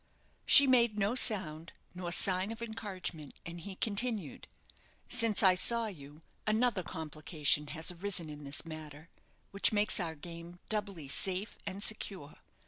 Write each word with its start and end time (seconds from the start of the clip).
She 0.47 0.65
made 0.65 0.97
no 0.97 1.13
sound 1.13 1.73
nor 1.93 2.11
sign 2.11 2.51
of 2.51 2.63
encouragement, 2.63 3.35
and 3.45 3.61
he 3.61 3.75
continued. 3.75 4.47
"Since 5.07 5.43
I 5.43 5.53
saw 5.53 5.85
you, 5.85 6.23
another 6.47 6.81
complication 6.81 7.67
has 7.67 7.91
arisen 7.91 8.27
in 8.27 8.43
this 8.43 8.65
matter, 8.65 9.09
which 9.51 9.71
makes 9.71 9.99
our 9.99 10.15
game 10.15 10.57
doubly 10.69 11.07
safe 11.07 11.59
and 11.67 11.83
secure. 11.83 12.37